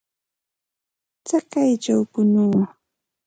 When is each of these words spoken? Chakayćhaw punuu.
Chakayćhaw 1.27 2.01
punuu. 2.13 2.61